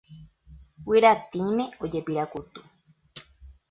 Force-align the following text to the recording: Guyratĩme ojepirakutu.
Guyratĩme 0.87 1.69
ojepirakutu. 1.85 2.69